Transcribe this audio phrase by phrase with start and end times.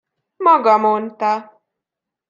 [0.43, 1.31] Maga mondta!